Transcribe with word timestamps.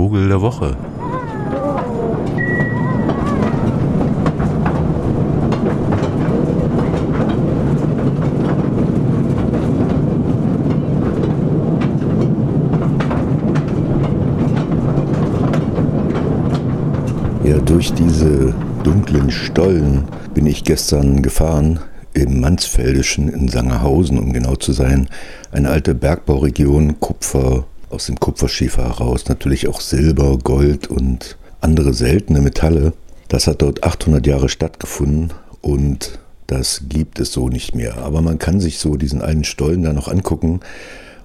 Vogel 0.00 0.28
der 0.28 0.40
Woche. 0.40 0.74
Ja, 17.44 17.58
durch 17.58 17.92
diese 17.92 18.54
dunklen 18.82 19.30
Stollen 19.30 20.04
bin 20.32 20.46
ich 20.46 20.64
gestern 20.64 21.20
gefahren 21.20 21.78
im 22.14 22.40
Mansfeldischen 22.40 23.28
in 23.28 23.48
Sangerhausen, 23.48 24.18
um 24.18 24.32
genau 24.32 24.56
zu 24.56 24.72
sein. 24.72 25.08
Eine 25.52 25.68
alte 25.68 25.94
Bergbauregion, 25.94 27.00
Kupfer, 27.00 27.66
aus 27.90 28.06
dem 28.06 28.18
Kupferschiefer 28.18 28.84
heraus, 28.84 29.28
natürlich 29.28 29.68
auch 29.68 29.80
Silber, 29.80 30.38
Gold 30.38 30.88
und 30.88 31.36
andere 31.60 31.92
seltene 31.92 32.40
Metalle. 32.40 32.92
Das 33.28 33.46
hat 33.46 33.62
dort 33.62 33.84
800 33.84 34.26
Jahre 34.26 34.48
stattgefunden 34.48 35.32
und 35.60 36.18
das 36.46 36.82
gibt 36.88 37.20
es 37.20 37.32
so 37.32 37.48
nicht 37.48 37.74
mehr. 37.74 37.98
Aber 37.98 38.22
man 38.22 38.38
kann 38.38 38.60
sich 38.60 38.78
so 38.78 38.96
diesen 38.96 39.22
alten 39.22 39.44
Stollen 39.44 39.82
da 39.82 39.92
noch 39.92 40.08
angucken. 40.08 40.60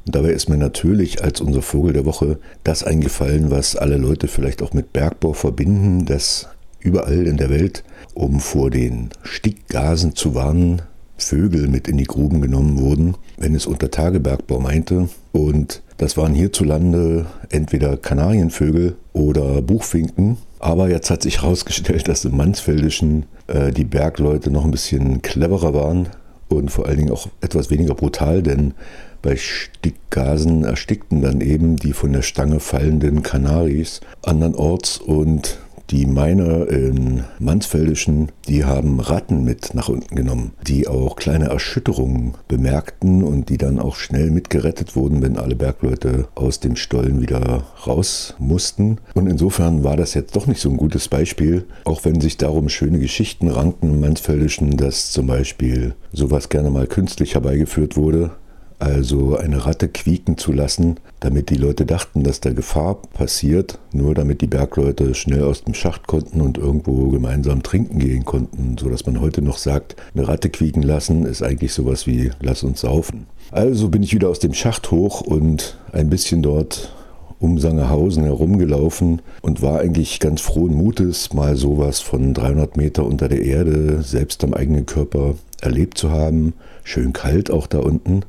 Und 0.06 0.16
dabei 0.16 0.30
ist 0.30 0.50
mir 0.50 0.58
natürlich 0.58 1.24
als 1.24 1.42
unser 1.42 1.64
Vogel 1.64 1.94
der 1.94 2.06
Woche 2.06 2.38
das 2.64 2.84
eingefallen, 2.84 3.50
was 3.50 3.76
alle 3.76 3.98
Leute 3.98 4.28
vielleicht 4.28 4.62
auch 4.62 4.74
mit 4.74 4.94
Bergbau 4.94 5.34
verbinden, 5.34 6.06
dass 6.06 6.48
überall 6.80 7.26
in 7.26 7.38
der 7.38 7.50
Welt, 7.50 7.84
um 8.14 8.40
vor 8.40 8.70
den 8.70 9.10
Stickgasen 9.24 10.16
zu 10.16 10.36
warnen, 10.36 10.84
Vögel 11.18 11.68
mit 11.68 11.88
in 11.88 11.98
die 11.98 12.06
Gruben 12.06 12.42
genommen 12.42 12.80
wurden, 12.80 13.16
wenn 13.38 13.56
es 13.56 13.66
unter 13.66 13.90
Tagebergbau 13.90 14.60
meinte. 14.60 15.10
Und 15.32 15.82
das 15.98 16.18
waren 16.18 16.34
hierzulande 16.34 17.26
entweder 17.50 17.98
Kanarienvögel 17.98 18.96
oder 19.14 19.62
Buchfinken. 19.62 20.38
Aber 20.60 20.90
jetzt 20.90 21.10
hat 21.10 21.22
sich 21.24 21.42
herausgestellt, 21.42 22.08
dass 22.08 22.26
im 22.26 22.38
Mansfeldischen 22.38 23.26
äh, 23.48 23.72
die 23.72 23.86
Bergleute 23.86 24.52
noch 24.52 24.66
ein 24.66 24.72
bisschen 24.72 25.22
cleverer 25.22 25.74
waren 25.74 26.10
und 26.50 26.70
vor 26.70 26.86
allen 26.86 26.98
Dingen 26.98 27.12
auch 27.12 27.28
etwas 27.42 27.70
weniger 27.70 27.96
brutal, 27.96 28.44
denn 28.44 28.74
bei 29.22 29.36
Stickgasen 29.36 30.64
erstickten 30.64 31.22
dann 31.22 31.42
eben 31.42 31.78
die 31.78 31.94
von 31.94 32.14
der 32.14 32.22
Stange 32.22 32.60
fallenden 32.60 33.24
Kanaris 33.24 34.02
andernorts 34.22 35.00
und 35.00 35.58
die 35.90 36.06
Miner 36.06 36.68
in 36.68 37.24
Mansfeldischen, 37.40 38.32
die 38.48 38.66
haben 38.66 39.00
Ratten 39.00 39.44
mit 39.44 39.74
nach 39.74 39.90
unten 39.90 40.16
genommen, 40.16 40.52
die 40.66 40.88
auch 40.88 41.16
kleine 41.16 41.46
Erschütterungen 41.50 42.34
bemerkten 42.48 43.24
und 43.24 43.50
die 43.50 43.58
dann 43.58 43.80
auch 43.80 43.96
schnell 43.96 44.32
mitgerettet 44.32 44.96
wurden, 44.96 45.22
wenn 45.22 45.38
alle 45.38 45.56
Bergleute 45.56 46.28
aus 46.36 46.60
dem 46.60 46.76
Stollen 46.76 47.22
wieder 47.22 47.64
raus 47.86 48.36
mussten. 48.40 48.98
Und 49.14 49.28
insofern 49.28 49.84
war 49.84 49.98
das 49.98 50.14
jetzt 50.14 50.36
doch 50.36 50.48
nicht 50.48 50.62
so 50.62 50.70
ein 50.70 50.78
gutes 50.78 51.08
Beispiel, 51.08 51.66
auch 51.86 52.06
wenn 52.06 52.22
sich 52.22 52.38
darum 52.38 52.70
schöne 52.70 53.00
Geschichten 53.00 53.50
ranken 53.50 53.90
im 53.90 54.00
Mansfeldischen, 54.00 54.78
dass 54.78 55.12
zum 55.12 55.28
Beispiel 55.28 55.96
sowas 56.12 56.50
gerne 56.50 56.70
mal 56.70 56.88
künstlich 56.88 57.36
herbeigeführt 57.36 57.98
wurde 57.98 58.32
also 58.80 59.38
eine 59.38 59.66
Ratte 59.66 59.88
quieken 59.88 60.38
zu 60.38 60.52
lassen, 60.52 60.98
damit 61.20 61.50
die 61.50 61.56
Leute 61.56 61.86
dachten, 61.86 62.24
dass 62.24 62.42
da 62.42 62.52
Gefahr 62.52 63.02
passiert, 63.14 63.80
nur 63.92 64.14
damit 64.14 64.42
die 64.42 64.48
Bergleute 64.48 65.14
schnell 65.16 65.44
aus 65.44 65.64
dem 65.64 65.74
Schacht 65.74 66.08
konnten 66.08 66.42
und 66.42 66.58
irgendwo 66.58 67.10
gemeinsam 67.10 67.64
trinken 67.64 68.00
gehen 68.00 68.26
konnten, 68.26 68.78
sodass 68.78 69.06
man 69.06 69.22
heute 69.22 69.42
noch 69.42 69.58
sagt, 69.58 69.96
eine 70.14 70.28
Ratte 70.28 70.50
quieken 70.50 70.84
lassen 70.84 71.26
ist 71.26 71.42
eigentlich 71.42 71.74
sowas 71.74 72.06
wie 72.08 72.32
lass 72.42 72.64
uns 72.64 72.82
saufen. 72.82 73.28
Also 73.52 73.90
bin 73.90 74.04
ich 74.04 74.14
wieder 74.14 74.30
aus 74.30 74.40
dem 74.40 74.54
Schacht 74.54 74.92
hoch 74.92 75.22
und 75.22 75.78
ein 75.92 76.10
bisschen 76.10 76.42
dort 76.42 76.94
um 77.40 77.60
Sangerhausen 77.60 78.24
herumgelaufen 78.24 79.22
und 79.42 79.62
war 79.62 79.80
eigentlich 79.80 80.20
ganz 80.20 80.42
frohen 80.42 80.74
Mutes, 80.74 81.34
mal 81.34 81.56
sowas 81.56 82.00
von 82.00 82.34
300 82.34 82.78
Meter 82.78 83.06
unter 83.06 83.28
der 83.28 83.42
Erde, 83.42 84.02
selbst 84.02 84.44
am 84.44 84.54
eigenen 84.54 84.86
Körper 84.86 85.36
erlebt 85.62 85.98
zu 85.98 86.12
haben. 86.12 86.54
Schön 86.84 87.14
kalt 87.14 87.52
auch 87.52 87.68
da 87.68 87.80
unten. 87.80 88.24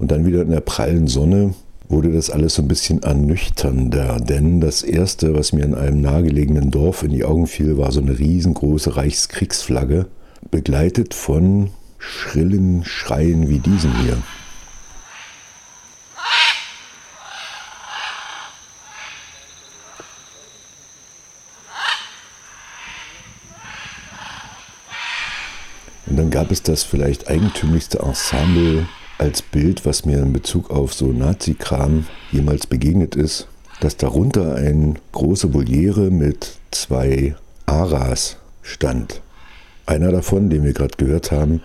Und 0.00 0.10
dann 0.10 0.24
wieder 0.24 0.40
in 0.40 0.50
der 0.50 0.62
prallen 0.62 1.08
Sonne 1.08 1.52
wurde 1.90 2.10
das 2.10 2.30
alles 2.30 2.54
so 2.54 2.62
ein 2.62 2.68
bisschen 2.68 3.02
ernüchternder, 3.02 4.16
denn 4.18 4.58
das 4.62 4.82
erste, 4.82 5.34
was 5.34 5.52
mir 5.52 5.62
in 5.62 5.74
einem 5.74 6.00
nahegelegenen 6.00 6.70
Dorf 6.70 7.02
in 7.02 7.10
die 7.10 7.24
Augen 7.24 7.46
fiel, 7.46 7.76
war 7.76 7.92
so 7.92 8.00
eine 8.00 8.18
riesengroße 8.18 8.96
Reichskriegsflagge, 8.96 10.06
begleitet 10.50 11.12
von 11.12 11.68
schrillen 11.98 12.82
Schreien 12.82 13.50
wie 13.50 13.58
diesen 13.58 13.94
hier. 14.00 14.16
Und 26.06 26.16
dann 26.16 26.30
gab 26.30 26.50
es 26.50 26.62
das 26.62 26.84
vielleicht 26.84 27.28
eigentümlichste 27.28 27.98
Ensemble 27.98 28.86
als 29.20 29.42
Bild, 29.42 29.84
was 29.84 30.06
mir 30.06 30.18
in 30.18 30.32
Bezug 30.32 30.70
auf 30.70 30.94
so 30.94 31.12
Nazi-Kram 31.12 32.06
jemals 32.32 32.66
begegnet 32.66 33.14
ist, 33.14 33.48
dass 33.80 33.98
darunter 33.98 34.54
eine 34.54 34.94
große 35.12 35.52
Voliere 35.52 36.10
mit 36.10 36.52
zwei 36.70 37.34
Aras 37.66 38.38
stand. 38.62 39.20
Einer 39.84 40.10
davon, 40.10 40.48
den 40.48 40.64
wir 40.64 40.72
gerade 40.72 40.96
gehört 40.96 41.32
haben, 41.32 41.60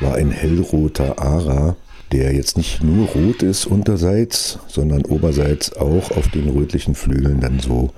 war 0.00 0.16
ein 0.16 0.30
hellroter 0.30 1.18
Ara, 1.18 1.76
der 2.12 2.34
jetzt 2.34 2.58
nicht 2.58 2.82
nur 2.82 3.06
rot 3.08 3.42
ist 3.42 3.66
unterseits, 3.66 4.58
sondern 4.66 5.04
oberseits 5.04 5.76
auch 5.76 6.10
auf 6.10 6.28
den 6.28 6.50
rötlichen 6.50 6.94
Flügeln 6.94 7.40
dann 7.40 7.60
so 7.60 7.92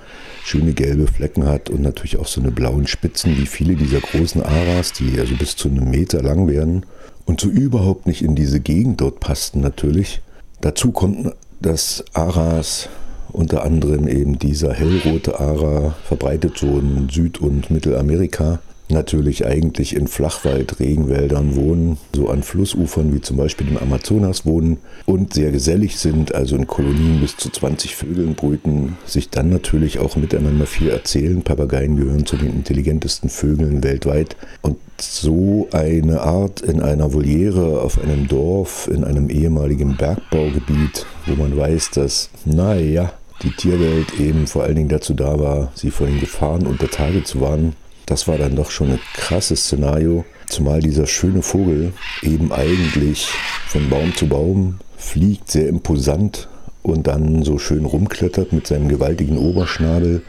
schöne 0.45 0.75
gelbe 0.75 1.09
Flecken 1.09 1.47
hat 1.47 1.71
und 1.71 1.83
natürlich 1.83 2.19
auch 2.19 2.29
so 2.29 2.41
eine 2.41 2.53
blauen 2.53 2.87
Spitzen, 2.87 3.37
wie 3.37 3.47
viele 3.47 3.75
dieser 3.75 4.01
großen 4.01 4.43
Aras, 4.43 4.93
die 4.93 5.19
also 5.19 5.35
bis 5.35 5.57
zu 5.57 5.69
einem 5.69 5.91
Meter 5.91 6.23
lang 6.23 6.47
werden 6.47 6.85
und 7.27 7.41
so 7.41 7.49
überhaupt 7.49 8.07
nicht 8.07 8.23
in 8.23 8.35
diese 8.35 8.61
Gegend 8.61 9.01
dort 9.01 9.21
passten 9.21 9.61
natürlich. 9.61 10.21
Dazu 10.61 10.93
kommt, 10.93 11.35
dass 11.61 12.05
Aras 12.13 12.89
unter 13.33 13.65
anderem 13.65 14.09
eben 14.09 14.39
dieser 14.39 14.73
hellrote 14.73 15.41
Ara 15.41 15.95
verbreitet 16.05 16.59
so 16.59 16.79
in 16.79 17.09
Süd- 17.09 17.41
und 17.41 17.71
Mittelamerika 17.71 18.61
natürlich 18.93 19.47
eigentlich 19.47 19.97
in 19.97 20.07
Flachwald, 20.07 20.79
Regenwäldern 20.79 21.57
wohnen, 21.57 21.99
so 22.15 22.29
an 22.29 22.43
Flussufern 22.43 23.15
wie 23.15 23.21
zum 23.21 23.37
Beispiel 23.37 23.69
im 23.69 23.79
Amazonas 23.79 24.47
wohnen 24.47 24.79
und 25.07 25.35
sehr 25.35 25.51
gesellig 25.51 25.99
sind, 25.99 26.35
also 26.35 26.57
in 26.57 26.67
Kolonien 26.67 27.21
bis 27.21 27.37
zu 27.37 27.51
20 27.51 27.97
Vögeln 27.97 28.35
brüten, 28.35 28.97
sich 29.07 29.31
dann 29.31 29.49
natürlich 29.49 29.99
auch 29.99 30.17
miteinander 30.17 30.67
viel 30.67 30.89
erzählen. 30.89 31.43
Papageien 31.43 31.97
gehören 31.97 32.27
zu 32.27 32.37
den 32.37 32.53
intelligentesten 32.53 33.29
Vögeln 33.29 33.83
weltweit 33.83 34.37
und 34.61 34.77
so 35.01 35.69
eine 35.73 36.21
Art 36.21 36.61
in 36.61 36.81
einer 36.81 37.13
Voliere 37.13 37.81
auf 37.81 38.01
einem 38.01 38.29
Dorf, 38.29 38.89
in 38.93 39.05
einem 39.05 39.31
ehemaligen 39.31 39.97
Bergbaugebiet, 39.97 41.07
wo 41.27 41.35
man 41.35 41.57
weiß, 41.57 41.91
dass, 41.91 42.31
naja, 42.45 43.13
die 43.43 43.51
Tierwelt 43.51 44.21
eben 44.21 44.47
vor 44.47 44.63
allen 44.63 44.77
Dingen 44.77 44.89
dazu 44.89 45.15
da 45.15 45.39
war, 45.39 45.73
sie 45.75 45.91
vor 45.91 46.07
den 46.07 46.21
Gefahren 46.21 46.67
unter 46.67 46.89
Tage 46.89 47.25
zu 47.25 47.41
warnen, 47.41 47.75
das 48.07 48.29
war 48.29 48.39
dann 48.39 48.57
doch 48.57 48.71
schon 48.71 48.93
ein 48.93 49.01
krasses 49.15 49.65
Szenario, 49.65 50.25
zumal 50.49 50.81
dieser 50.81 51.07
schöne 51.07 51.43
Vogel 51.43 51.93
eben 52.23 52.53
eigentlich 52.53 53.29
von 53.69 53.89
Baum 53.89 54.15
zu 54.15 54.29
Baum 54.29 54.79
fliegt, 54.97 55.51
sehr 55.51 55.69
imposant 55.69 56.49
und 56.83 57.07
dann 57.07 57.43
so 57.43 57.59
schön 57.59 57.85
rumklettert 57.85 58.53
mit 58.53 58.67
seinem 58.67 58.89
gewaltigen 58.89 59.39
Oberschnabel. 59.39 60.23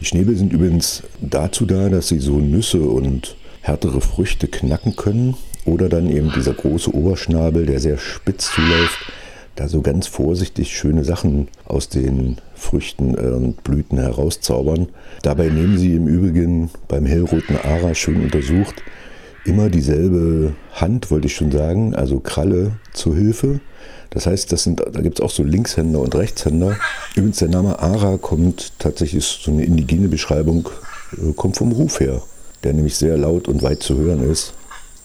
Die 0.00 0.04
Schnäbel 0.04 0.36
sind 0.36 0.52
übrigens 0.52 1.02
dazu 1.20 1.66
da, 1.66 1.88
dass 1.88 2.08
sie 2.08 2.18
so 2.18 2.38
Nüsse 2.38 2.80
und 2.80 3.36
härtere 3.60 4.00
Früchte 4.00 4.46
knacken 4.46 4.96
können 4.96 5.36
oder 5.64 5.88
dann 5.88 6.08
eben 6.08 6.32
dieser 6.32 6.54
große 6.54 6.94
Oberschnabel, 6.94 7.66
der 7.66 7.80
sehr 7.80 7.98
spitz 7.98 8.52
zuläuft, 8.52 8.98
da 9.56 9.68
so 9.68 9.82
ganz 9.82 10.06
vorsichtig 10.06 10.76
schöne 10.76 11.04
Sachen 11.04 11.48
aus 11.64 11.88
den 11.88 12.36
Früchten 12.54 13.14
und 13.14 13.64
Blüten 13.64 13.98
herauszaubern. 13.98 14.88
Dabei 15.22 15.48
nehmen 15.48 15.78
sie 15.78 15.94
im 15.94 16.06
Übrigen 16.06 16.70
beim 16.88 17.06
hellroten 17.06 17.56
Ara 17.56 17.94
schön 17.94 18.22
untersucht 18.22 18.82
immer 19.46 19.70
dieselbe 19.70 20.54
Hand, 20.72 21.10
wollte 21.10 21.28
ich 21.28 21.36
schon 21.36 21.52
sagen, 21.52 21.94
also 21.94 22.20
Kralle 22.20 22.72
zur 22.92 23.14
Hilfe. 23.14 23.60
Das 24.10 24.26
heißt, 24.26 24.52
das 24.52 24.64
sind, 24.64 24.80
da 24.80 25.00
gibt 25.00 25.18
es 25.18 25.24
auch 25.24 25.30
so 25.30 25.42
Linkshänder 25.42 26.00
und 26.00 26.14
Rechtshänder. 26.14 26.76
Übrigens, 27.14 27.38
der 27.38 27.48
Name 27.48 27.78
Ara 27.78 28.18
kommt 28.18 28.72
tatsächlich, 28.78 29.18
ist 29.18 29.42
so 29.42 29.50
eine 29.50 29.64
indigene 29.64 30.08
Beschreibung, 30.08 30.68
äh, 31.12 31.32
kommt 31.32 31.56
vom 31.56 31.72
Ruf 31.72 32.00
her, 32.00 32.22
der 32.64 32.72
nämlich 32.72 32.96
sehr 32.96 33.16
laut 33.16 33.48
und 33.48 33.62
weit 33.62 33.82
zu 33.82 33.96
hören 33.96 34.28
ist. 34.28 34.54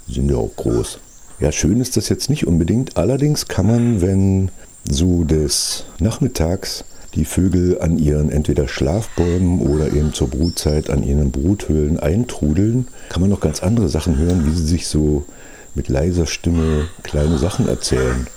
Die 0.08 0.16
sind 0.16 0.30
ja 0.30 0.38
auch 0.38 0.56
groß. 0.56 1.00
Ja, 1.42 1.52
schön 1.52 1.82
ist 1.82 1.98
das 1.98 2.08
jetzt 2.08 2.30
nicht 2.30 2.46
unbedingt. 2.46 2.98
Allerdings 2.98 3.48
kann 3.48 3.66
man, 3.66 4.00
wenn 4.00 4.52
so 4.88 5.24
des 5.24 5.86
Nachmittags 5.98 6.86
die 7.16 7.26
Vögel 7.26 7.82
an 7.82 7.98
ihren 7.98 8.32
entweder 8.32 8.68
Schlafbäumen 8.68 9.60
oder 9.60 9.88
eben 9.88 10.14
zur 10.14 10.30
Brutzeit 10.30 10.92
an 10.92 11.02
ihren 11.02 11.32
Bruthöhlen 11.32 12.00
eintrudeln, 12.00 12.88
kann 13.10 13.22
man 13.22 13.32
noch 13.32 13.40
ganz 13.40 13.64
andere 13.64 13.90
Sachen 13.90 14.20
hören, 14.20 14.46
wie 14.46 14.56
sie 14.56 14.68
sich 14.68 14.88
so 14.88 15.26
mit 15.74 15.90
leiser 15.90 16.28
Stimme 16.28 16.88
kleine 17.02 17.40
Sachen 17.40 17.68
erzählen. 17.68 18.28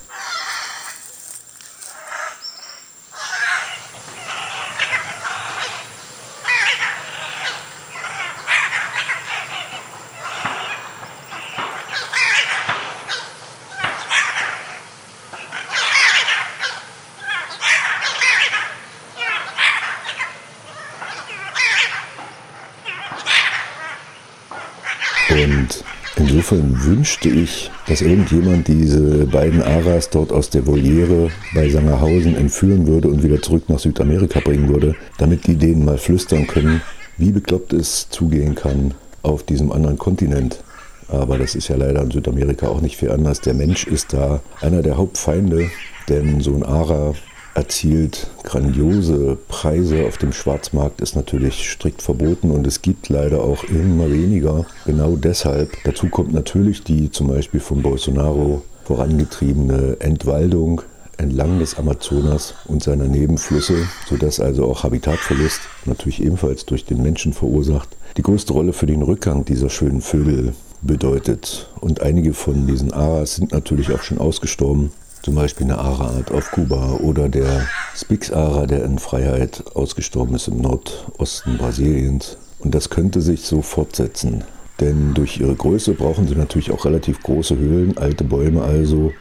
Insofern 26.17 26.85
wünschte 26.85 27.29
ich, 27.29 27.71
dass 27.87 28.03
irgendjemand 28.03 28.69
diese 28.69 29.27
beiden 29.27 29.63
Aras 29.63 30.11
dort 30.11 30.33
aus 30.33 30.51
der 30.51 30.67
Voliere 30.67 31.31
bei 31.55 31.69
Sangerhausen 31.69 32.37
entführen 32.37 32.87
würde 32.87 33.09
und 33.09 33.23
wieder 33.23 33.41
zurück 33.43 33.69
nach 33.69 33.79
Südamerika 33.79 34.41
bringen 34.41 34.69
würde, 34.69 34.95
damit 35.19 35.47
die 35.47 35.57
denen 35.57 35.85
mal 35.85 35.99
flüstern 35.99 36.47
können, 36.47 36.83
wie 37.19 37.31
bekloppt 37.31 37.73
es 37.73 38.09
zugehen 38.11 38.55
kann 38.55 38.95
auf 39.23 39.43
diesem 39.43 39.73
anderen 39.73 39.99
Kontinent. 39.99 40.63
Aber 41.09 41.39
das 41.39 41.55
ist 41.55 41.69
ja 41.69 41.77
leider 41.77 42.03
in 42.03 42.11
Südamerika 42.11 42.69
auch 42.69 42.81
nicht 42.81 42.97
viel 42.97 43.11
anders. 43.11 43.41
Der 43.41 43.55
Mensch 43.55 43.87
ist 43.87 44.13
da 44.13 44.41
einer 44.61 44.83
der 44.83 44.97
Hauptfeinde, 44.97 45.71
denn 46.09 46.41
so 46.41 46.55
ein 46.55 46.63
Ara 46.63 47.15
erzielt 47.55 48.31
grandiose 48.43 49.39
Preise 49.49 50.07
auf 50.07 50.19
dem 50.19 50.33
Schwarzmarkt, 50.33 51.01
ist 51.01 51.17
natürlich 51.17 51.71
strikt 51.71 52.03
verboten 52.03 52.51
und 52.51 52.67
es 52.67 52.83
gibt 52.83 53.09
leider 53.09 53.43
auch 53.43 53.65
immer 53.65 54.11
weniger. 54.11 54.67
Genau 54.87 55.17
deshalb. 55.17 55.71
Dazu 55.85 56.09
kommt 56.09 56.33
natürlich 56.33 56.83
die 56.83 57.11
zum 57.11 57.29
Beispiel 57.29 57.61
von 57.61 57.83
Bolsonaro 57.83 58.63
vorangetriebene 58.85 59.97
Entwaldung 60.01 60.83
entlang 61.17 61.59
des 61.61 61.79
Amazonas 61.79 62.55
und 62.67 62.83
seiner 62.83 63.07
Nebenflüsse, 63.07 63.87
sodass 64.09 64.41
also 64.41 64.65
auch 64.67 64.83
Habitatverlust 64.83 65.61
natürlich 65.85 66.23
ebenfalls 66.23 66.67
durch 66.67 66.85
den 66.85 67.03
Menschen 67.03 67.33
verursacht, 67.33 67.89
die 68.17 68.23
größte 68.23 68.53
Rolle 68.53 68.73
für 68.73 68.87
den 68.87 69.03
Rückgang 69.03 69.45
dieser 69.45 69.71
schönen 69.71 70.01
Vögel 70.01 70.55
bedeutet. 70.83 71.71
Und 71.81 72.03
einige 72.03 72.35
von 72.35 72.67
diesen 72.67 72.93
Aras 72.93 73.37
sind 73.37 73.53
natürlich 73.53 73.93
auch 73.93 74.03
schon 74.03 74.19
ausgestorben. 74.19 74.91
Zum 75.25 75.37
Beispiel 75.37 75.65
eine 75.65 75.79
Ara-Art 75.79 76.31
auf 76.33 76.51
Kuba 76.51 76.99
oder 77.01 77.31
der 77.31 77.67
Spix-Ara, 77.97 78.67
der 78.67 78.85
in 78.85 78.99
Freiheit 78.99 79.65
ausgestorben 79.75 80.35
ist 80.35 80.49
im 80.49 80.61
Nordosten 80.61 81.57
Brasiliens. 81.57 82.37
Und 82.59 82.75
das 82.75 82.91
könnte 82.91 83.23
sich 83.23 83.47
so 83.47 83.63
fortsetzen. 83.63 84.45
Denn 84.81 85.15
durch 85.15 85.41
ihre 85.41 85.55
Größe 85.55 85.95
brauchen 85.95 86.29
sie 86.29 86.35
natürlich 86.35 86.71
auch 86.73 86.85
relativ 86.85 87.23
große 87.23 87.57
Höhlen, 87.57 87.97
alte 87.97 88.23
Bäume 88.23 88.65
also, 88.65 89.13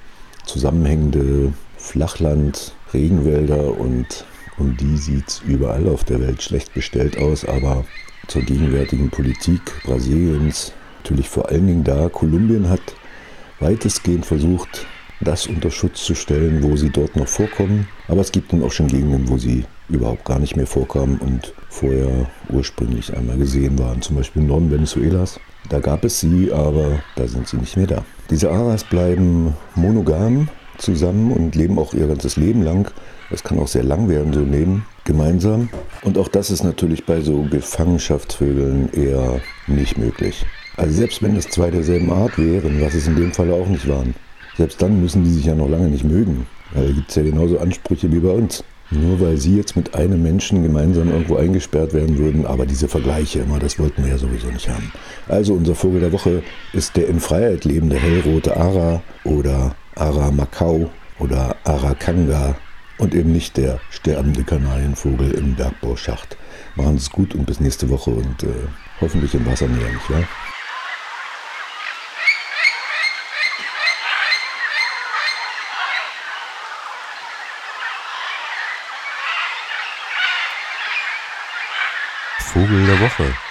zusammenhängende 0.45 1.53
Flachland, 1.77 2.75
Regenwälder 2.93 3.79
und 3.79 4.25
um 4.57 4.75
die 4.75 4.97
sieht 4.97 5.29
es 5.29 5.41
überall 5.47 5.87
auf 5.87 6.03
der 6.03 6.19
Welt 6.19 6.43
schlecht 6.43 6.73
bestellt 6.73 7.17
aus. 7.17 7.45
Aber 7.45 7.85
zur 8.27 8.41
gegenwärtigen 8.41 9.09
Politik 9.09 9.61
Brasiliens 9.85 10.73
natürlich 11.01 11.29
vor 11.29 11.47
allen 11.47 11.65
Dingen 11.65 11.83
da. 11.85 12.09
Kolumbien 12.09 12.67
hat 12.67 12.81
weitestgehend 13.61 14.25
versucht, 14.25 14.85
das 15.23 15.47
unter 15.47 15.71
Schutz 15.71 16.03
zu 16.03 16.15
stellen, 16.15 16.63
wo 16.63 16.75
sie 16.75 16.89
dort 16.89 17.15
noch 17.15 17.27
vorkommen. 17.27 17.87
Aber 18.07 18.21
es 18.21 18.31
gibt 18.31 18.53
dann 18.53 18.63
auch 18.63 18.71
schon 18.71 18.87
Gegenden, 18.87 19.29
wo 19.29 19.37
sie 19.37 19.65
überhaupt 19.89 20.25
gar 20.25 20.39
nicht 20.39 20.55
mehr 20.55 20.67
vorkamen 20.67 21.17
und 21.17 21.53
vorher 21.69 22.29
ursprünglich 22.49 23.15
einmal 23.15 23.37
gesehen 23.37 23.77
waren, 23.79 24.01
zum 24.01 24.17
Beispiel 24.17 24.41
im 24.41 24.47
Norden 24.47 24.71
Venezuelas. 24.71 25.39
Da 25.69 25.79
gab 25.79 26.03
es 26.03 26.19
sie, 26.19 26.51
aber 26.51 26.99
da 27.15 27.27
sind 27.27 27.47
sie 27.47 27.57
nicht 27.57 27.77
mehr 27.77 27.87
da. 27.87 28.05
Diese 28.29 28.51
Aras 28.51 28.83
bleiben 28.83 29.53
monogam 29.75 30.49
zusammen 30.77 31.31
und 31.31 31.55
leben 31.55 31.77
auch 31.79 31.93
ihr 31.93 32.07
ganzes 32.07 32.35
Leben 32.35 32.63
lang. 32.63 32.91
Das 33.29 33.43
kann 33.43 33.59
auch 33.59 33.67
sehr 33.67 33.83
lang 33.83 34.09
werden, 34.09 34.33
so 34.33 34.41
ein 34.41 34.51
Leben 34.51 34.85
gemeinsam. 35.05 35.69
Und 36.01 36.17
auch 36.17 36.27
das 36.27 36.51
ist 36.51 36.63
natürlich 36.63 37.05
bei 37.05 37.21
so 37.21 37.43
Gefangenschaftsvögeln 37.43 38.91
eher 38.93 39.39
nicht 39.67 39.97
möglich. 39.97 40.45
Also 40.75 40.93
selbst 40.93 41.21
wenn 41.21 41.35
es 41.35 41.47
zwei 41.49 41.69
derselben 41.69 42.11
Art 42.11 42.37
wären, 42.37 42.81
was 42.81 42.93
es 42.95 43.07
in 43.07 43.15
dem 43.15 43.31
Fall 43.31 43.51
auch 43.51 43.67
nicht 43.67 43.87
waren, 43.87 44.15
selbst 44.57 44.81
dann 44.81 45.01
müssen 45.01 45.23
die 45.23 45.31
sich 45.31 45.45
ja 45.45 45.55
noch 45.55 45.69
lange 45.69 45.87
nicht 45.87 46.03
mögen. 46.03 46.45
Da 46.73 46.81
gibt 46.85 47.09
es 47.09 47.15
ja 47.15 47.23
genauso 47.23 47.59
Ansprüche 47.59 48.11
wie 48.11 48.19
bei 48.19 48.31
uns. 48.31 48.63
Nur 48.91 49.19
weil 49.19 49.37
sie 49.37 49.57
jetzt 49.57 49.75
mit 49.75 49.95
einem 49.95 50.21
Menschen 50.21 50.61
gemeinsam 50.61 51.09
irgendwo 51.09 51.37
eingesperrt 51.37 51.93
werden 51.93 52.17
würden, 52.17 52.45
aber 52.45 52.65
diese 52.65 52.87
Vergleiche 52.87 53.39
immer, 53.39 53.57
das 53.57 53.79
wollten 53.79 54.03
wir 54.03 54.11
ja 54.11 54.17
sowieso 54.17 54.47
nicht 54.47 54.69
haben. 54.69 54.91
Also 55.27 55.53
unser 55.53 55.73
Vogel 55.73 56.01
der 56.01 56.11
Woche 56.11 56.43
ist 56.73 56.95
der 56.95 57.07
in 57.07 57.19
Freiheit 57.19 57.65
lebende 57.65 57.95
hellrote 57.95 58.55
Ara 58.55 59.01
oder 59.23 59.75
Ara 59.95 60.29
Macau 60.31 60.91
oder 61.17 61.55
Arakanga 61.63 62.55
und 62.99 63.15
eben 63.15 63.31
nicht 63.31 63.57
der 63.57 63.79
sterbende 63.89 64.43
Kanarienvogel 64.43 65.31
im 65.31 65.55
Bergbauschacht. 65.55 66.37
Machen 66.75 66.97
Sie 66.97 67.03
es 67.03 67.09
gut 67.09 67.33
und 67.33 67.45
bis 67.45 67.59
nächste 67.59 67.89
Woche 67.89 68.11
und 68.11 68.43
äh, 68.43 68.47
hoffentlich 69.01 69.33
im 69.33 69.45
Wassermeer, 69.45 69.91
nicht 69.91 70.09
wahr? 70.09 70.23
Vogel 82.53 82.85
der 82.85 82.99
Woche. 82.99 83.42